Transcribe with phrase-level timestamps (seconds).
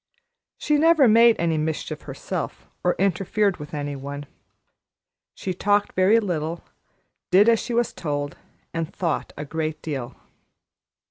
[0.57, 4.25] She never made any mischief herself or interfered with any one.
[5.35, 6.63] She talked very little,
[7.29, 8.35] did as she was told,
[8.73, 10.15] and thought a great deal.